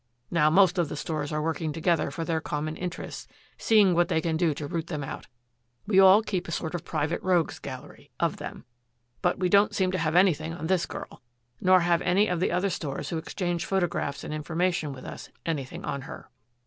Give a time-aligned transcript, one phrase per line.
[0.31, 3.27] Now most of the stores are working together for their common interests,
[3.59, 5.27] seeing what they can do to root them out.
[5.85, 8.65] We all keep a sort of private rogue's gallery of them.
[9.21, 11.21] But we don't seem to have anything on this girl,
[11.61, 15.85] nor have any of the other stores who exchange photographs and information with us anything
[15.85, 16.31] on her."